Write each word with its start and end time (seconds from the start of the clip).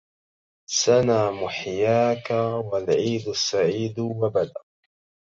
سنا 0.69 1.31
مُحياكِ 1.31 2.31
والعيدُ 2.71 3.27
السعيدُ 3.27 3.99
وبد 3.99 4.51